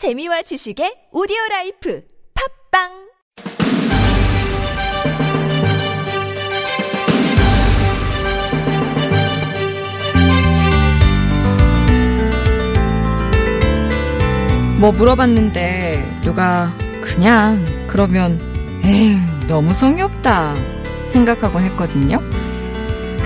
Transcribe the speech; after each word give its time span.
재미와 0.00 0.40
지식의 0.40 1.08
오디오 1.12 1.36
life 1.50 2.02
팟빵 2.72 2.88
뭐 14.80 14.90
물어봤는데 14.92 16.20
누가 16.22 16.74
그냥 17.02 17.62
그러면 17.86 18.40
에휴 18.82 19.18
너무 19.48 19.74
성의 19.74 20.00
없다 20.04 20.54
생각하곤 21.08 21.64
했거든요. 21.64 22.20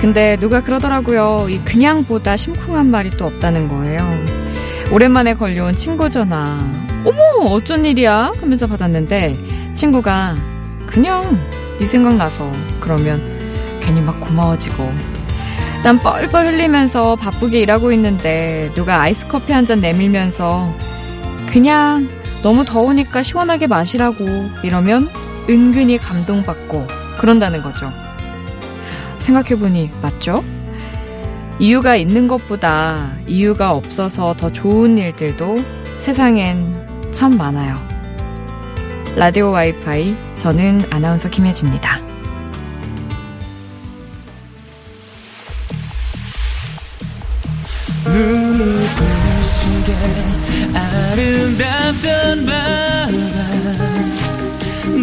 근데 0.01 0.35
누가 0.35 0.61
그러더라고요. 0.61 1.47
이 1.47 1.57
그냥보다 1.59 2.35
심쿵한 2.35 2.91
말이 2.91 3.11
또 3.11 3.27
없다는 3.27 3.69
거예요. 3.69 4.44
오랜만에 4.91 5.33
걸려온 5.33 5.75
친구 5.75 6.09
전화. 6.09 6.57
어머 7.03 7.21
어쩐 7.51 7.85
일이야 7.85 8.31
하면서 8.39 8.67
받았는데 8.67 9.73
친구가 9.73 10.35
그냥 10.87 11.39
네 11.79 11.85
생각나서 11.85 12.51
그러면 12.79 13.21
괜히 13.81 14.01
막 14.01 14.19
고마워지고 14.21 14.91
난 15.83 15.99
뻘뻘 15.99 16.47
흘리면서 16.47 17.15
바쁘게 17.15 17.59
일하고 17.61 17.91
있는데 17.91 18.71
누가 18.73 19.01
아이스 19.01 19.27
커피 19.27 19.51
한 19.53 19.65
잔 19.65 19.81
내밀면서 19.81 20.71
그냥 21.51 22.07
너무 22.41 22.65
더우니까 22.65 23.21
시원하게 23.23 23.67
마시라고 23.67 24.25
이러면 24.63 25.09
은근히 25.49 25.97
감동받고 25.97 26.87
그런다는 27.19 27.61
거죠. 27.61 27.91
생각해보니 29.19 29.89
맞죠? 30.01 30.43
이유가 31.57 31.95
있는 31.95 32.27
것보다 32.27 33.15
이유가 33.27 33.71
없어서 33.71 34.35
더 34.35 34.51
좋은 34.51 34.97
일들도 34.97 35.63
세상엔 35.99 37.11
참 37.11 37.37
많아요. 37.37 37.79
라디오 39.15 39.51
와이파이, 39.51 40.15
저는 40.35 40.83
아나운서 40.89 41.29
김혜지입니다. 41.29 42.01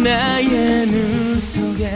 나의 0.03 0.85
눈 0.85 1.39
속에 1.39 1.89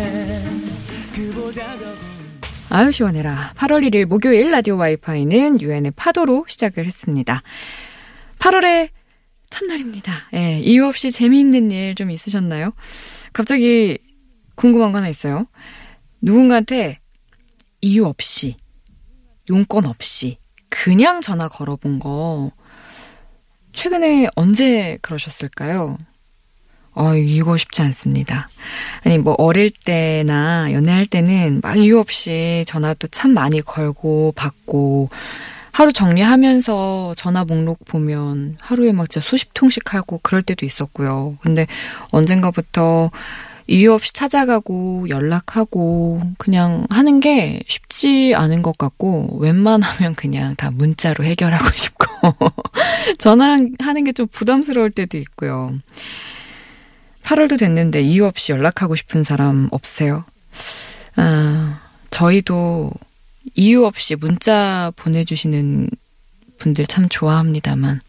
그보다 1.14 1.62
더 1.76 2.27
아유 2.70 2.92
시원해라. 2.92 3.54
8월 3.56 3.88
1일 3.88 4.06
목요일 4.06 4.52
라디오 4.52 4.76
와이파이는 4.78 5.62
유엔의 5.62 5.92
파도로 5.96 6.46
시작을 6.50 6.86
했습니다. 6.86 7.42
8월의 8.40 8.90
첫날입니다. 9.50 10.30
예, 10.34 10.60
이유 10.60 10.86
없이 10.86 11.10
재미있는 11.12 11.72
일 11.72 11.96
좀 11.96 12.12
있으셨나요? 12.12 12.74
갑자기 13.32 13.98
궁금한 14.56 14.92
거 14.92 14.98
하나 14.98 15.08
있어요. 15.08 15.48
누군가한테 16.22 17.00
이유 17.82 18.06
없이, 18.06 18.58
용건 19.50 19.86
없이, 19.86 20.38
그냥 20.70 21.22
전화 21.22 21.48
걸어본 21.48 22.00
거, 22.00 22.52
최근에 23.72 24.28
언제 24.36 24.98
그러셨을까요? 25.02 25.98
어, 26.98 27.16
이거 27.16 27.58
쉽지 27.58 27.82
않습니다. 27.84 28.50
아니, 29.04 29.18
뭐, 29.20 29.36
어릴 29.38 29.70
때나 29.70 30.72
연애할 30.74 31.06
때는 31.06 31.62
막 31.62 31.78
이유 31.78 32.00
없이 32.00 32.64
전화도 32.68 33.08
참 33.10 33.34
많이 33.34 33.62
걸고 33.62 34.34
받고, 34.36 35.10
하루 35.72 35.94
정리하면서 35.94 37.14
전화 37.16 37.46
목록 37.46 37.86
보면 37.86 38.58
하루에 38.60 38.94
막 38.94 39.10
진짜 39.12 39.24
수십 39.24 39.54
통씩 39.54 39.94
하고 39.94 40.20
그럴 40.24 40.42
때도 40.42 40.66
있었고요. 40.66 41.38
근데 41.42 41.68
언젠가부터 42.10 43.12
이유 43.68 43.94
없이 43.94 44.12
찾아가고 44.14 45.08
연락하고 45.10 46.22
그냥 46.40 46.88
하는 46.90 47.20
게 47.20 47.60
쉽지 47.68 48.34
않은 48.36 48.64
것 48.64 48.76
같고 48.78 49.38
웬만하면 49.40 50.16
그냥 50.16 50.56
다 50.56 50.72
문자로 50.72 51.24
해결하고 51.24 51.70
싶고 51.78 52.06
전화하는 53.20 54.04
게 54.06 54.14
좀 54.14 54.26
부담스러울 54.32 54.90
때도 54.90 55.18
있고요. 55.20 55.74
8월도 57.28 57.60
됐는데 57.60 58.02
이유 58.02 58.26
없이 58.26 58.54
연락하고 58.54 58.96
싶은 58.96 59.26
사람 59.26 59.68
없으세요? 59.72 60.24
아, 61.18 61.82
저희도 62.10 62.92
이유 63.56 63.86
없이 63.86 64.16
문자 64.16 64.94
보내주시는 64.96 65.90
분들 66.58 66.86
참 66.86 67.10
좋아합니다만 67.10 68.00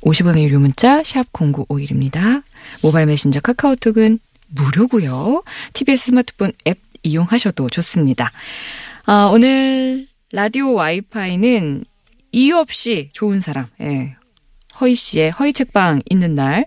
50원의 0.00 0.42
유료 0.44 0.58
문자 0.58 1.02
샵 1.02 1.30
0951입니다. 1.32 2.42
모바일 2.82 3.06
메신저 3.08 3.40
카카오톡은 3.40 4.20
무료고요. 4.48 5.42
TBS 5.74 6.06
스마트폰 6.06 6.52
앱 6.66 6.78
이용하셔도 7.02 7.68
좋습니다. 7.68 8.32
아, 9.04 9.26
오늘 9.26 10.06
라디오 10.32 10.72
와이파이는 10.72 11.84
이유 12.32 12.56
없이 12.56 13.10
좋은 13.12 13.42
사람, 13.42 13.66
예. 13.82 14.16
허희 14.80 14.94
씨의 14.94 15.30
허희 15.32 15.52
책방 15.52 16.02
있는 16.08 16.34
날 16.34 16.64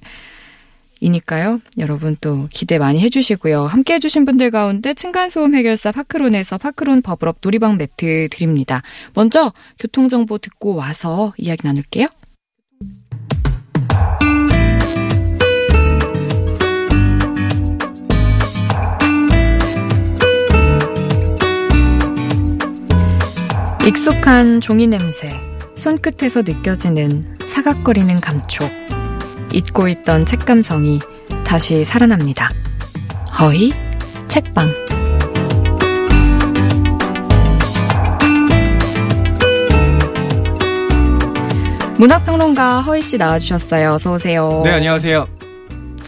이니까요. 1.01 1.59
여러분 1.79 2.15
또 2.21 2.47
기대 2.51 2.77
많이 2.77 2.99
해주시고요. 2.99 3.65
함께 3.65 3.95
해주신 3.95 4.23
분들 4.23 4.51
가운데 4.51 4.93
층간소음 4.93 5.55
해결사 5.55 5.91
파크론에서 5.91 6.59
파크론 6.59 7.01
버블업 7.01 7.37
놀이방 7.41 7.77
매트 7.77 8.29
드립니다. 8.31 8.83
먼저 9.13 9.51
교통정보 9.79 10.37
듣고 10.37 10.75
와서 10.75 11.33
이야기 11.37 11.65
나눌게요. 11.65 12.07
익숙한 23.87 24.61
종이 24.61 24.85
냄새, 24.85 25.31
손끝에서 25.75 26.43
느껴지는 26.43 27.23
사각거리는 27.47 28.21
감촉. 28.21 28.69
잊고 29.53 29.87
있던 29.87 30.25
책 30.25 30.45
감성이 30.45 30.99
다시 31.45 31.83
살아납니다. 31.85 32.49
허이 33.39 33.71
책방 34.27 34.67
문학평론가 41.97 42.81
허희 42.81 43.03
씨 43.03 43.17
나와주셨어요. 43.17 43.91
어서 43.93 44.13
오세요. 44.13 44.61
네, 44.65 44.71
안녕하세요. 44.71 45.27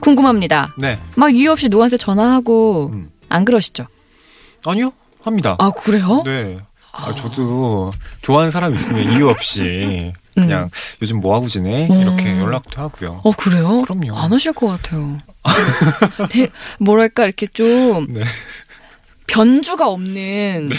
궁금합니다. 0.01 0.73
네. 0.77 0.99
막 1.15 1.35
이유 1.35 1.51
없이 1.51 1.69
누구한테 1.69 1.97
전화하고 1.97 2.89
음. 2.91 3.11
안 3.29 3.45
그러시죠? 3.45 3.85
아니요, 4.65 4.91
합니다. 5.21 5.55
아 5.59 5.69
그래요? 5.69 6.23
네. 6.25 6.57
아, 6.91 7.13
저도 7.13 7.91
좋아하는 8.21 8.49
사람 8.51 8.73
있으면 8.73 9.11
이유 9.11 9.29
없이 9.29 10.13
그냥 10.33 10.69
요즘 11.01 11.19
뭐 11.19 11.35
하고 11.35 11.47
지내? 11.47 11.87
이렇게 11.89 12.31
음. 12.33 12.41
연락도 12.41 12.81
하고요. 12.81 13.21
어 13.23 13.31
그래요? 13.33 13.81
그럼요. 13.83 14.17
안 14.17 14.31
하실 14.33 14.53
것 14.53 14.67
같아요. 14.67 15.17
되- 16.29 16.49
뭐랄까 16.79 17.25
이렇게 17.25 17.47
좀 17.47 18.07
네. 18.13 18.21
변주가 19.27 19.87
없는 19.87 20.69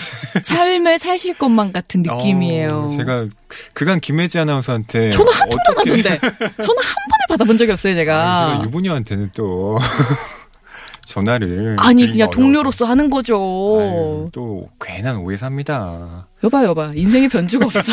삶을 0.42 0.98
사실 0.98 1.36
것만 1.36 1.72
같은 1.72 2.02
느낌이에요. 2.02 2.84
어, 2.84 2.88
제가 2.88 3.26
그간 3.72 4.00
김혜지 4.00 4.38
아나운서한테 4.38 5.10
저는 5.10 5.32
한 5.32 5.48
톤도 5.48 5.62
안 5.70 5.78
하던데. 5.78 6.18
저는 6.18 6.28
한 6.28 6.58
번을 6.58 7.26
받아본 7.30 7.58
적이 7.58 7.72
없어요, 7.72 7.92
아니, 7.92 7.96
제가. 7.96 8.50
제가 8.52 8.64
유부녀한테는 8.64 9.30
또 9.34 9.78
전화를 11.06 11.76
아니, 11.78 12.06
그냥. 12.06 12.30
동료로서 12.30 12.84
하는 12.86 13.10
거죠. 13.10 13.36
아유, 13.80 14.30
또 14.32 14.68
괜한 14.80 15.16
오해 15.18 15.36
삽니다. 15.36 16.28
여봐, 16.42 16.64
여봐. 16.64 16.92
인생에 16.94 17.28
변주가 17.28 17.66
없어. 17.66 17.92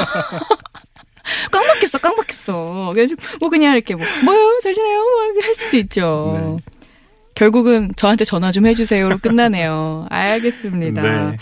꽉 1.52 1.66
막혔어, 1.66 1.98
꽉 2.00 2.16
막혔어. 2.16 2.92
그래서 2.94 3.16
뭐 3.40 3.50
그냥 3.50 3.76
이렇게 3.76 3.96
뭐, 3.96 4.06
뭐요? 4.24 4.60
잘 4.64 4.74
지내요? 4.74 5.00
뭐 5.00 5.26
이렇게 5.26 5.46
할 5.46 5.56
수도 5.56 5.78
있죠. 5.78 6.60
네. 6.64 6.74
결국은 7.36 7.92
저한테 7.96 8.26
전화 8.26 8.52
좀 8.52 8.66
해주세요로 8.66 9.18
끝나네요. 9.20 10.08
알겠습니다. 10.10 11.02
네. 11.02 11.38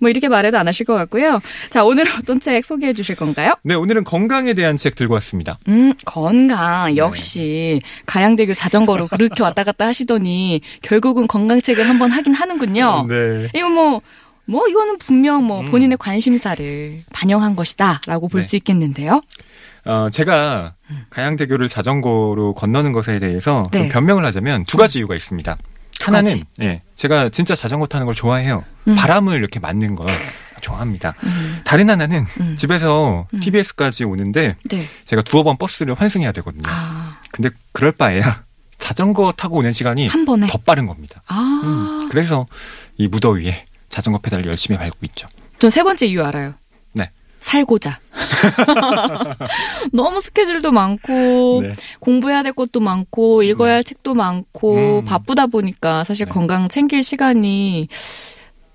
뭐 0.00 0.08
이렇게 0.10 0.28
말해도 0.28 0.58
안 0.58 0.68
하실 0.68 0.86
것 0.86 0.94
같고요. 0.94 1.40
자, 1.70 1.84
오늘 1.84 2.04
어떤 2.18 2.40
책 2.40 2.64
소개해 2.64 2.92
주실 2.92 3.16
건가요? 3.16 3.54
네, 3.62 3.74
오늘은 3.74 4.04
건강에 4.04 4.54
대한 4.54 4.76
책 4.76 4.94
들고 4.94 5.14
왔습니다. 5.14 5.58
음, 5.68 5.92
건강. 6.04 6.96
역시 6.96 7.80
가양대교 8.06 8.54
자전거로 8.54 9.08
그렇게 9.08 9.42
왔다 9.42 9.64
갔다 9.64 9.86
하시더니 9.86 10.60
결국은 10.82 11.26
건강책을 11.26 11.88
한번 11.88 12.10
하긴 12.10 12.34
하는군요. 12.34 13.06
네. 13.08 13.48
이거 13.54 13.68
뭐, 13.68 14.00
뭐 14.48 14.66
이거는 14.66 14.96
분명 14.96 15.44
뭐 15.44 15.60
음. 15.60 15.70
본인의 15.70 15.98
관심사를 15.98 17.02
반영한 17.12 17.54
것이다라고 17.54 18.28
볼 18.28 18.40
네. 18.40 18.48
수 18.48 18.56
있겠는데요. 18.56 19.20
어, 19.84 20.08
제가 20.10 20.74
가양대교를 21.10 21.68
자전거로 21.68 22.54
건너는 22.54 22.92
것에 22.92 23.18
대해서 23.18 23.68
네. 23.72 23.80
좀 23.82 23.88
변명을 23.90 24.24
하자면 24.24 24.64
두 24.64 24.78
가지 24.78 24.98
이유가 24.98 25.14
있습니다. 25.14 25.56
두 25.98 26.06
하나는 26.06 26.30
가지. 26.32 26.44
예, 26.62 26.82
제가 26.96 27.28
진짜 27.28 27.54
자전거 27.54 27.86
타는 27.86 28.06
걸 28.06 28.14
좋아해요. 28.14 28.64
음. 28.88 28.94
바람을 28.94 29.36
이렇게 29.36 29.60
맞는 29.60 29.96
걸 29.96 30.06
좋아합니다. 30.62 31.14
음, 31.24 31.60
다른 31.64 31.90
하나는 31.90 32.24
음. 32.40 32.56
집에서 32.56 33.26
음. 33.34 33.40
TBS까지 33.40 34.04
오는데 34.04 34.56
네. 34.64 34.88
제가 35.04 35.20
두어 35.22 35.42
번 35.42 35.58
버스를 35.58 35.94
환승해야 35.94 36.32
되거든요. 36.32 36.62
아, 36.66 37.18
근데 37.32 37.50
그럴 37.72 37.92
바에야 37.92 38.44
자전거 38.78 39.30
타고 39.32 39.58
오는 39.58 39.72
시간이 39.74 40.06
한 40.08 40.24
번에. 40.24 40.46
더 40.46 40.56
빠른 40.58 40.86
겁니다. 40.86 41.22
아, 41.26 41.60
음, 42.00 42.08
그래서 42.08 42.46
이 42.96 43.08
무더위에 43.08 43.64
자전거 43.88 44.18
페달을 44.18 44.46
열심히 44.46 44.78
밟고 44.78 44.98
있죠. 45.06 45.26
전 45.58 45.70
세 45.70 45.82
번째 45.82 46.06
이유 46.06 46.24
알아요. 46.24 46.54
네. 46.94 47.10
살고자. 47.40 47.98
너무 49.92 50.20
스케줄도 50.20 50.72
많고 50.72 51.60
네. 51.62 51.72
공부해야 52.00 52.42
될 52.42 52.52
것도 52.52 52.80
많고 52.80 53.42
읽어야 53.42 53.74
할 53.74 53.84
책도 53.84 54.14
많고 54.14 55.00
음. 55.00 55.04
바쁘다 55.04 55.46
보니까 55.46 56.04
사실 56.04 56.26
네. 56.26 56.32
건강 56.32 56.68
챙길 56.68 57.02
시간이 57.02 57.88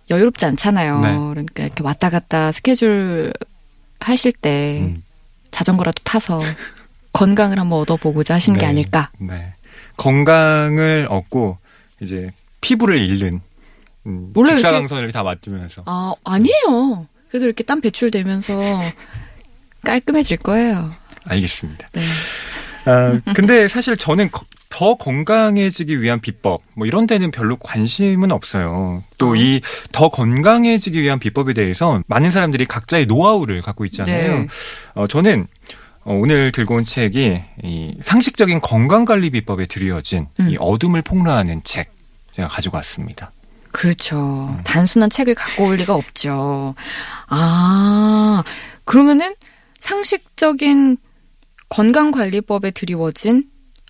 여유롭지 0.09 0.45
않잖아요. 0.45 0.99
네. 1.01 1.07
그러니까 1.17 1.63
이렇게 1.63 1.83
왔다 1.83 2.09
갔다 2.09 2.51
스케줄 2.51 3.31
하실 3.99 4.33
때 4.33 4.79
음, 4.81 5.03
자전거라도 5.51 6.01
타서 6.03 6.39
건강을 7.13 7.59
한번 7.59 7.79
얻어보고자 7.79 8.33
하시는 8.35 8.57
게 8.59 8.65
네. 8.65 8.69
아닐까. 8.69 9.09
네. 9.19 9.53
건강을 9.97 11.07
얻고 11.09 11.57
이제 12.01 12.31
피부를 12.61 12.97
잃는 13.01 13.41
음, 14.05 14.31
원래 14.35 14.51
이렇게- 14.51 14.57
직사광선을 14.63 15.11
다 15.11 15.23
맞으면서 15.23 15.83
아, 15.85 16.13
아니에요. 16.23 17.07
그래도 17.29 17.45
이렇게 17.45 17.63
땀 17.63 17.81
배출되면서 17.81 18.53
깔끔해질 19.85 20.37
거예요. 20.37 20.91
알겠습니다. 21.25 21.87
네. 21.93 22.03
아, 22.85 23.19
근데 23.33 23.67
사실 23.67 23.95
저는 23.97 24.29
거- 24.31 24.45
더 24.69 24.95
건강해지기 24.95 26.01
위한 26.01 26.19
비법 26.19 26.61
뭐 26.75 26.87
이런 26.87 27.05
데는 27.05 27.29
별로 27.31 27.57
관심은 27.57 28.31
없어요. 28.31 29.03
또 29.19 29.31
어. 29.31 29.35
이더 29.35 30.09
건강해지기 30.09 30.99
위한 31.01 31.19
비법에 31.19 31.53
대해서 31.53 32.01
많은 32.07 32.31
사람들이 32.31 32.65
각자의 32.65 33.05
노하우를 33.05 33.61
갖고 33.61 33.85
있잖아요. 33.85 34.39
네. 34.39 34.47
어, 34.95 35.05
저는 35.07 35.45
어, 36.05 36.13
오늘 36.15 36.51
들고 36.51 36.75
온 36.75 36.85
책이 36.85 37.41
이 37.63 37.97
상식적인 38.01 38.61
건강 38.61 39.05
관리 39.05 39.29
비법에 39.29 39.67
드리워진 39.67 40.27
음. 40.39 40.49
이 40.49 40.57
어둠을 40.59 41.03
폭로하는 41.03 41.61
책 41.63 41.91
제가 42.33 42.47
가지고 42.47 42.77
왔습니다. 42.77 43.31
그렇죠. 43.73 44.57
단순한 44.63 45.09
책을 45.09 45.35
갖고 45.35 45.65
올 45.65 45.75
리가 45.77 45.93
없죠. 45.95 46.75
아, 47.27 48.43
그러면은 48.85 49.35
상식적인 49.79 50.97
건강관리법에 51.69 52.71
드리워진 52.71 53.45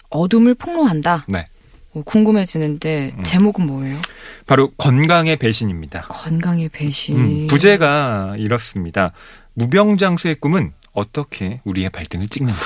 어둠을 0.09 0.55
폭로한다. 0.55 1.25
네. 1.27 1.45
어, 1.93 2.01
궁금해지는데 2.03 3.13
음. 3.17 3.23
제목은 3.23 3.65
뭐예요? 3.67 3.99
바로 4.47 4.71
건강의 4.77 5.35
배신입니다. 5.35 6.03
건강의 6.03 6.69
배신. 6.69 7.17
음, 7.17 7.47
부제가 7.47 8.35
이렇습니다. 8.37 9.11
무병장수의 9.53 10.35
꿈은 10.35 10.71
어떻게 10.93 11.59
우리의 11.63 11.89
발등을 11.89 12.27
찍는가? 12.27 12.59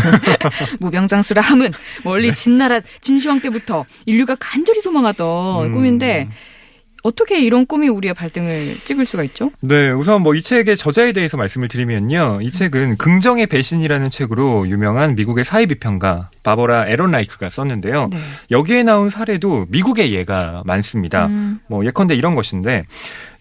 무병장수라 0.78 1.40
함은 1.40 1.72
멀리 2.04 2.34
진나라 2.34 2.80
진시황 3.00 3.40
때부터 3.40 3.86
인류가 4.04 4.36
간절히 4.38 4.80
소망하던 4.82 5.66
음. 5.66 5.72
꿈인데 5.72 6.28
어떻게 7.06 7.40
이런 7.40 7.66
꿈이 7.66 7.88
우리의 7.88 8.14
발등을 8.14 8.78
찍을 8.84 9.06
수가 9.06 9.22
있죠? 9.24 9.50
네, 9.60 9.90
우선 9.90 10.22
뭐 10.22 10.36
이 10.36 10.40
책의 10.42 10.76
저자에 10.76 11.12
대해서 11.12 11.36
말씀을 11.36 11.68
드리면요. 11.68 12.40
이 12.42 12.50
책은 12.50 12.98
긍정의 12.98 13.46
배신이라는 13.46 14.10
책으로 14.10 14.68
유명한 14.68 15.14
미국의 15.14 15.44
사회비평가 15.44 16.30
바버라 16.42 16.86
에런라이크가 16.88 17.48
썼는데요. 17.48 18.08
네. 18.10 18.18
여기에 18.50 18.82
나온 18.82 19.08
사례도 19.08 19.66
미국의 19.70 20.12
예가 20.12 20.62
많습니다. 20.66 21.26
음, 21.26 21.60
뭐 21.68 21.86
예컨대 21.86 22.14
이런 22.14 22.34
것인데 22.34 22.84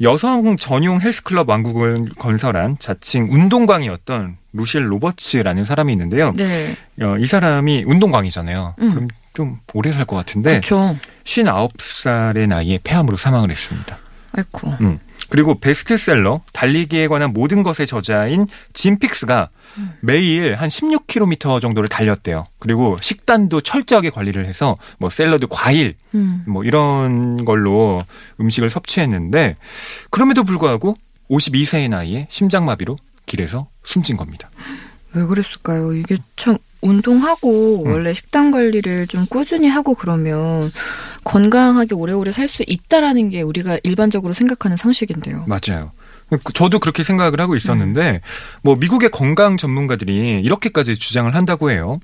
여성 0.02 0.56
전용 0.58 1.02
헬스클럽 1.02 1.50
왕국을 1.50 2.10
건설한 2.18 2.78
자칭 2.80 3.28
운동광이었던 3.32 4.38
루실 4.54 4.90
로버츠라는 4.92 5.66
사람이 5.66 5.92
있는데요. 5.92 6.34
네. 6.38 6.76
어, 7.02 7.18
이 7.20 7.26
사람이 7.26 7.84
운동광이잖아요. 7.88 8.76
음. 8.80 8.90
그럼 8.92 9.08
좀 9.36 9.60
오래 9.74 9.92
살 9.92 10.06
것 10.06 10.16
같은데 10.16 10.52
그렇죠. 10.62 10.98
59살의 11.26 12.48
나이에 12.48 12.80
폐암으로 12.84 13.18
사망을 13.18 13.52
했습니다. 13.52 13.98
아이고. 14.32 14.76
음. 14.82 15.00
그리고 15.30 15.60
베스트셀러 15.60 16.42
달리기에 16.54 17.08
관한 17.08 17.32
모든 17.34 17.64
것의 17.64 17.88
저자인 17.88 18.48
짐 18.74 19.00
픽스가 19.00 19.50
음. 19.78 19.94
매일 20.02 20.56
한 20.56 20.70
16km 20.70 21.62
정도를 21.62 21.90
달렸대요. 21.90 22.46
그리고 22.60 22.98
식단도 23.02 23.62
철저하게 23.62 24.10
관리를 24.10 24.46
해서 24.46 24.76
뭐 25.00 25.10
샐러드, 25.10 25.48
과일 25.50 25.96
음. 26.14 26.44
뭐 26.48 26.64
이런 26.64 27.46
걸로 27.46 28.04
음식을 28.40 28.70
섭취했는데 28.70 29.56
그럼에도 30.12 30.44
불구하고 30.44 30.96
52세의 31.30 31.90
나이에 31.90 32.28
심장마비로 32.30 32.98
길에서 33.26 33.68
숨진 33.84 34.18
겁니다. 34.18 34.50
왜 35.14 35.24
그랬을까요? 35.24 35.94
이게 35.94 36.18
참 36.36 36.58
운동하고 36.82 37.84
음. 37.86 37.92
원래 37.92 38.14
식단 38.14 38.52
관리를 38.52 39.08
좀 39.08 39.26
꾸준히 39.28 39.68
하고 39.68 39.94
그러면 39.96 40.72
건강하게 41.24 41.96
오래오래 41.96 42.32
살 42.32 42.48
수 42.48 42.64
있다라는 42.68 43.30
게 43.30 43.42
우리가 43.42 43.80
일반적으로 43.84 44.34
생각하는 44.34 44.78
상식인데요. 44.78 45.46
맞아요. 45.48 45.92
그- 46.44 46.54
저도 46.54 46.80
그렇게 46.80 47.04
생각을 47.04 47.40
하고 47.40 47.56
있었는데 47.56 48.22
뭐 48.62 48.76
미국의 48.76 49.10
건강 49.10 49.58
전문가들이 49.58 50.42
이렇게까지 50.44 50.96
주장을 50.96 51.34
한다고 51.34 51.72
해요. 51.72 52.00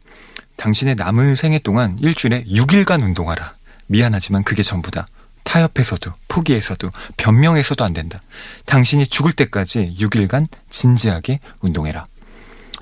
당신의 0.58 0.96
남은 0.96 1.36
생애 1.36 1.60
동안 1.60 1.98
일주일에 2.00 2.44
6일간 2.46 3.02
운동하라. 3.04 3.54
미안하지만 3.88 4.44
그게 4.44 4.64
전부다. 4.64 5.06
타협해서도 5.44 6.12
포기해서도 6.28 6.90
변명해서도 7.18 7.84
안 7.84 7.94
된다. 7.94 8.22
당신이 8.66 9.08
죽을 9.08 9.34
때까지 9.34 9.96
6일간 10.00 10.48
진지하게 10.70 11.40
운동해라. 11.62 12.06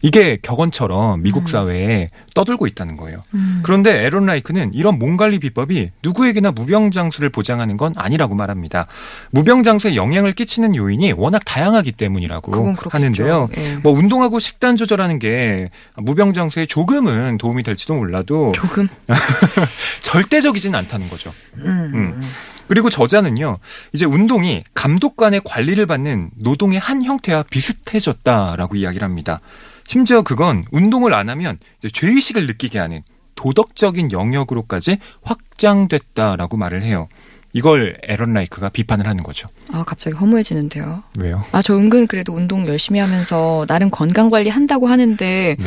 이게 0.01 0.38
격언처럼 0.42 1.22
미국 1.22 1.44
음. 1.44 1.48
사회에 1.48 2.07
떠들고 2.34 2.68
있다는 2.68 2.98
거예요. 2.98 3.22
음. 3.34 3.62
그런데 3.63 4.04
에런 4.04 4.25
라이크는 4.25 4.74
이런 4.74 4.98
몸 4.98 5.18
관리 5.18 5.40
비법이 5.40 5.92
누구에게나 6.04 6.51
무병장수를 6.51 7.30
보장하는 7.30 7.78
건 7.78 7.94
아니라고 7.98 8.36
말합니다. 8.36 8.88
무병장수에 9.31 9.96
영향을 9.96 10.31
끼치는 10.31 10.75
요인이 10.75 11.13
워낙 11.13 11.42
다양하기 11.46 11.94
때문이라고. 11.94 12.75
하는데요. 12.90 13.50
예. 13.57 13.75
뭐 13.78 13.92
운동하고 13.94 14.40
식단 14.40 14.75
조절하는 14.75 15.19
게 15.19 15.69
무병장수에 15.96 16.66
조금은 16.66 17.38
도움이 17.38 17.63
될지도 17.63 17.95
몰라도 17.95 18.52
조금. 18.54 18.88
절대적이진 20.02 20.75
않다는 20.75 21.10
거죠. 21.10 21.34
음. 21.57 21.92
음. 21.94 22.22
그리고 22.68 22.92
저자는요, 22.92 23.57
이제 23.94 24.06
운동이 24.06 24.63
감독관의 24.75 25.42
관리를 25.44 25.88
받는 25.88 26.30
노동의 26.36 26.78
한 26.78 27.04
형태와 27.04 27.44
비슷해졌다라고 27.50 28.75
이야기를 28.75 29.04
합니다. 29.04 29.40
심지어 29.89 30.21
그건 30.21 30.65
운동을 30.71 31.15
안 31.15 31.30
하면 31.30 31.57
이제 31.80 31.89
죄의식을 31.89 32.45
느끼게 32.45 32.77
하는 32.77 33.01
도덕적인 33.33 34.12
영역으로까지 34.12 34.99
확장됐다라고 35.23 36.57
말을 36.57 36.83
해요. 36.83 37.07
이걸 37.54 37.97
에런 38.04 38.33
라이크가 38.35 38.69
비판을 38.69 39.07
하는 39.07 39.23
거죠. 39.23 39.47
아 39.71 39.83
갑자기 39.83 40.16
허무해지는데요. 40.16 41.02
왜요? 41.18 41.44
아 41.52 41.64
저 41.64 41.75
은근 41.75 42.06
그래도 42.06 42.33
운동 42.33 42.68
열심히 42.68 42.99
하면서 42.99 43.66
나름 43.68 43.90
건강 43.90 44.30
관리 44.30 44.52
한다고 44.52 44.85
하는데 44.85 45.56
네. 45.57 45.66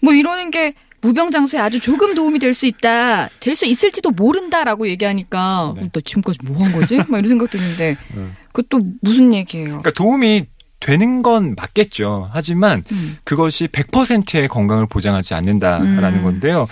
뭐 0.00 0.14
이러는 0.14 0.50
게 0.50 0.72
무병장수에 1.02 1.58
아주 1.60 1.80
조금 1.80 2.14
도움이 2.14 2.38
될 2.38 2.54
수 2.54 2.64
있다, 2.64 3.28
될 3.40 3.54
수 3.54 3.66
있을지도 3.66 4.10
모른다라고 4.12 4.88
얘기하니까 4.88 5.74
네. 5.76 5.88
너 5.92 6.00
지금까지 6.00 6.38
뭐 6.44 6.64
한 6.64 6.72
거지? 6.72 6.96
막 7.08 7.18
이런 7.18 7.28
생각 7.28 7.50
드는데 7.50 7.96
음. 8.14 8.34
그것도 8.52 8.80
무슨 9.02 9.34
얘기예요? 9.34 9.66
그러니까 9.68 9.90
도움이 9.90 10.46
되는 10.82 11.22
건 11.22 11.54
맞겠죠. 11.56 12.28
하지만 12.32 12.82
음. 12.90 13.16
그것이 13.24 13.68
100%의 13.68 14.48
건강을 14.48 14.86
보장하지 14.86 15.34
않는다라는 15.34 16.18
음. 16.18 16.24
건데요. 16.24 16.66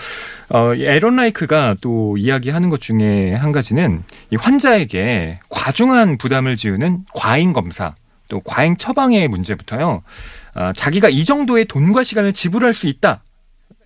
어, 0.49 0.75
이 0.75 0.83
에런 0.83 1.15
라이크가 1.15 1.77
또 1.79 2.17
이야기하는 2.17 2.69
것 2.69 2.81
중에 2.81 3.33
한 3.33 3.51
가지는 3.51 4.03
이 4.29 4.35
환자에게 4.35 5.39
과중한 5.49 6.17
부담을 6.17 6.57
지우는 6.57 7.05
과잉 7.13 7.53
검사, 7.53 7.95
또 8.27 8.41
과잉 8.41 8.75
처방의 8.75 9.29
문제부터요. 9.29 10.03
아, 10.53 10.73
자기가 10.73 11.07
이 11.09 11.23
정도의 11.23 11.65
돈과 11.65 12.03
시간을 12.03 12.33
지불할 12.33 12.73
수 12.73 12.87
있다. 12.87 13.23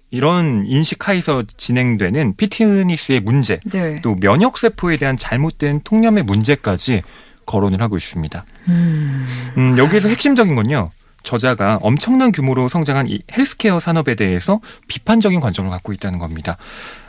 이런 0.09 0.63
인식 0.65 1.07
하에서 1.07 1.43
진행되는 1.57 2.35
fitness의 2.37 3.19
문제, 3.19 3.59
네. 3.65 3.97
또 4.01 4.15
면역 4.15 4.57
세포에 4.57 4.97
대한 4.97 5.17
잘못된 5.17 5.81
통념의 5.83 6.23
문제까지 6.23 7.03
거론을 7.45 7.81
하고 7.81 7.97
있습니다. 7.97 8.45
음. 8.69 9.27
음, 9.57 9.77
여기에서 9.77 10.07
핵심적인 10.07 10.55
건요. 10.55 10.91
저자가 11.23 11.79
엄청난 11.81 12.31
규모로 12.31 12.69
성장한 12.69 13.07
이 13.07 13.19
헬스케어 13.31 13.79
산업에 13.79 14.15
대해서 14.15 14.59
비판적인 14.87 15.39
관점을 15.39 15.69
갖고 15.71 15.91
있다는 15.91 16.19
겁니다. 16.19 16.57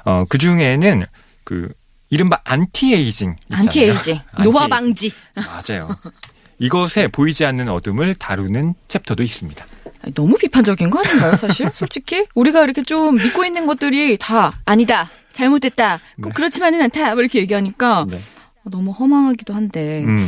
어, 0.04 0.24
그 0.28 0.38
중에는 0.38 1.04
그 1.44 1.68
이른바 2.08 2.40
안티에이징 2.44 3.36
있잖아요. 3.44 3.62
안티에이징, 3.62 4.18
노화 4.42 4.68
방지. 4.68 5.12
맞아요. 5.34 5.88
이것에 6.58 7.08
보이지 7.08 7.44
않는 7.44 7.68
어둠을 7.68 8.14
다루는 8.14 8.74
챕터도 8.88 9.22
있습니다. 9.22 9.66
너무 10.14 10.36
비판적인 10.38 10.88
거 10.88 11.00
아닌가요, 11.00 11.36
사실? 11.36 11.68
솔직히 11.74 12.26
우리가 12.34 12.62
이렇게 12.62 12.82
좀 12.82 13.16
믿고 13.16 13.44
있는 13.44 13.66
것들이 13.66 14.16
다 14.18 14.60
아니다, 14.64 15.10
잘못됐다, 15.32 16.00
꼭 16.22 16.28
네. 16.28 16.34
그렇지만은 16.34 16.80
않다, 16.82 17.12
뭐 17.14 17.20
이렇게 17.20 17.40
얘기하니까 17.40 18.06
네. 18.08 18.20
너무 18.70 18.90
허망하기도 18.92 19.54
한데. 19.54 20.02
음, 20.04 20.26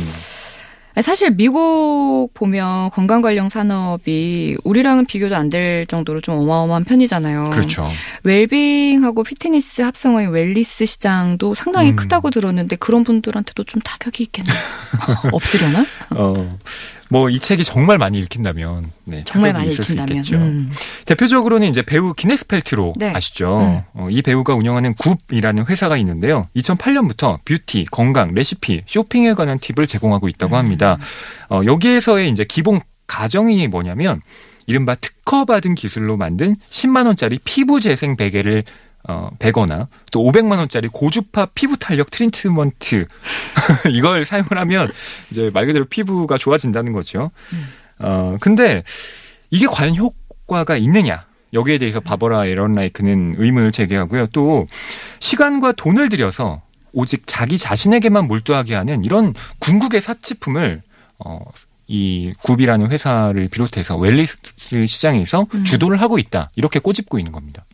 사실 1.01 1.31
미국 1.31 2.29
보면 2.33 2.89
건강 2.89 3.21
관련 3.21 3.47
산업이 3.47 4.57
우리랑은 4.65 5.05
비교도 5.05 5.35
안 5.35 5.49
될 5.49 5.85
정도로 5.87 6.19
좀 6.21 6.37
어마어마한 6.39 6.83
편이잖아요. 6.83 7.51
그렇죠. 7.51 7.85
웰빙하고 8.23 9.23
피트니스 9.23 9.81
합성어인 9.81 10.29
wellness 10.29 10.85
시장도 10.85 11.55
상당히 11.55 11.91
음. 11.91 11.95
크다고 11.95 12.29
들었는데 12.31 12.75
그런 12.75 13.03
분들한테도 13.03 13.63
좀 13.63 13.81
타격이 13.81 14.23
있겠네요. 14.23 14.55
없으려나? 15.31 15.85
어, 16.17 16.57
뭐 17.09 17.29
이 17.29 17.39
책이 17.39 17.63
정말 17.63 17.97
많이 17.97 18.19
읽힌다면 18.19 18.91
네, 19.05 19.23
정말 19.25 19.53
많이 19.53 19.67
있을 19.69 19.83
수 19.83 19.93
읽힌다면. 19.93 20.23
있겠죠. 20.23 20.37
음. 20.37 20.71
대표적으로는 21.05 21.67
이제 21.67 21.81
배우 21.81 22.13
기네스 22.13 22.47
펠트로 22.47 22.93
네. 22.97 23.11
아시죠? 23.13 23.59
음. 23.59 23.81
어, 23.93 24.07
이 24.09 24.21
배우가 24.21 24.55
운영하는 24.55 24.93
Goop이라는 24.95 25.65
회사가 25.67 25.97
있는데요. 25.97 26.47
2008년부터 26.55 27.39
뷰티, 27.45 27.85
건강, 27.91 28.33
레시피, 28.33 28.83
쇼핑에 28.85 29.33
관한 29.33 29.59
팁을 29.59 29.87
제공하고 29.87 30.27
있다고 30.27 30.55
음. 30.55 30.57
합니다. 30.59 30.97
어, 31.49 31.61
여기에서의 31.65 32.29
이제 32.29 32.45
기본 32.47 32.79
가정이 33.07 33.67
뭐냐면 33.67 34.21
이른바 34.67 34.93
특허받은 34.95 35.73
기술로 35.73 36.15
만든 36.15 36.55
10만 36.69 37.07
원짜리 37.07 37.39
피부 37.43 37.79
재생 37.79 38.15
베개를 38.15 38.63
어, 39.07 39.29
베거나 39.39 39.87
또 40.11 40.23
500만 40.23 40.59
원짜리 40.59 40.87
고주파 40.87 41.47
피부 41.55 41.77
탄력 41.77 42.11
트리트먼트 42.11 43.07
이걸 43.91 44.25
사용을 44.25 44.57
하면 44.57 44.91
이제 45.31 45.49
말 45.53 45.65
그대로 45.65 45.85
피부가 45.85 46.37
좋아진다는 46.37 46.91
거죠. 46.91 47.31
음. 47.53 47.67
어, 47.99 48.37
근데 48.39 48.83
이게 49.49 49.67
과연 49.67 49.95
효과가 49.95 50.77
있느냐? 50.77 51.25
여기에 51.53 51.79
대해서 51.79 51.99
바버라 51.99 52.45
에런라이크는 52.45 53.35
의문을 53.37 53.71
제기하고요. 53.71 54.27
또 54.27 54.67
시간과 55.19 55.71
돈을 55.71 56.09
들여서 56.09 56.61
오직 56.91 57.23
자기 57.25 57.57
자신에게만 57.57 58.27
몰두하게 58.27 58.75
하는 58.75 59.03
이런 59.03 59.33
궁극의 59.59 60.01
사치품을 60.01 60.81
어, 61.19 61.39
이 61.87 62.33
굽이라는 62.43 62.91
회사를 62.91 63.47
비롯해서 63.49 63.97
웰리스 63.97 64.37
시장에서 64.87 65.47
음. 65.53 65.63
주도를 65.63 65.99
하고 66.01 66.19
있다. 66.19 66.51
이렇게 66.55 66.79
꼬집고 66.79 67.17
있는 67.17 67.31
겁니다. 67.31 67.65